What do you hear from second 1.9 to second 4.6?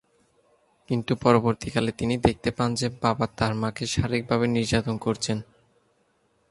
তিনি দেখতে পান যে বাবা তার মাকে শারীরিকভাবে